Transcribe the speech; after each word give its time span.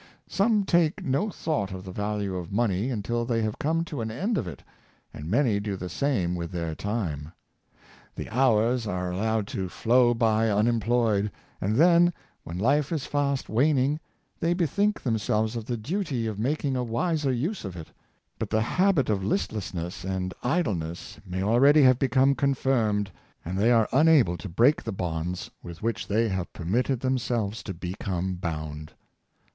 Some 0.27 0.63
take 0.63 1.05
no 1.05 1.29
thought 1.29 1.71
of 1.71 1.83
the 1.83 1.91
value 1.91 2.35
of 2.35 2.51
money 2.51 2.89
until 2.89 3.23
they 3.23 3.43
have 3.43 3.59
come 3.59 3.83
to 3.85 4.01
an 4.01 4.09
end 4.09 4.35
of 4.35 4.47
it, 4.47 4.63
and 5.13 5.29
many 5.29 5.59
do 5.59 5.75
the 5.77 5.89
same 5.89 6.33
with 6.33 6.49
their 6.51 6.73
time. 6.73 7.33
The 8.15 8.27
hours 8.31 8.87
are 8.87 9.11
allowed 9.11 9.45
to 9.49 9.69
flow 9.69 10.15
by 10.15 10.49
unemployed, 10.49 11.31
and 11.61 11.75
then, 11.75 12.11
when 12.43 12.57
life 12.57 12.91
is 12.91 13.05
fast 13.05 13.47
waning, 13.47 13.99
they 14.39 14.55
bethink 14.55 14.99
themselves 15.01 15.55
of 15.55 15.65
the 15.65 15.77
duty 15.77 16.25
of 16.25 16.39
making 16.39 16.75
a 16.75 16.83
wiser 16.83 17.31
use 17.31 17.63
of 17.63 17.75
it. 17.77 17.89
But 18.39 18.49
the 18.49 18.61
habit 18.63 19.07
of 19.07 19.23
listlessness 19.23 20.03
and 20.03 20.33
idleness 20.41 21.19
may 21.27 21.43
already 21.43 21.83
have 21.83 21.99
become 21.99 22.33
confirmed, 22.33 23.11
and 23.45 23.55
they 23.55 23.71
are 23.71 23.87
unable 23.93 24.35
to 24.37 24.49
break 24.49 24.81
the 24.81 24.91
bonds 24.91 25.51
with 25.61 25.83
which 25.83 26.07
they 26.07 26.27
have 26.27 26.51
permitted 26.53 27.01
themselves 27.01 27.61
to 27.61 27.73
become 27.75 28.33
bound. 28.33 28.93